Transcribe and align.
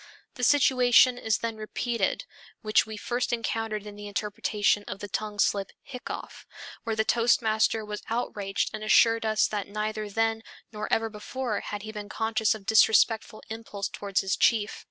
The 0.33 0.43
situation 0.43 1.19
is 1.19 1.37
then 1.37 1.57
repeated 1.57 2.25
which 2.63 2.87
we 2.87 2.97
first 2.97 3.31
encountered 3.31 3.85
in 3.85 3.95
the 3.95 4.07
interpretation 4.07 4.83
of 4.87 4.97
the 4.97 5.07
tongue 5.07 5.37
slip 5.37 5.71
"hiccough" 5.83 6.47
where 6.83 6.95
the 6.95 7.05
toastmaster 7.05 7.85
was 7.85 8.01
outraged 8.09 8.71
and 8.73 8.83
assured 8.83 9.27
us 9.27 9.45
that 9.49 9.67
neither 9.67 10.09
then 10.09 10.41
nor 10.71 10.91
ever 10.91 11.11
before 11.11 11.59
had 11.59 11.83
he 11.83 11.91
been 11.91 12.09
conscious 12.09 12.55
of 12.55 12.65
disrespectful 12.65 13.43
impulse 13.51 13.89
toward 13.89 14.17
his 14.17 14.35
chief. 14.35 14.79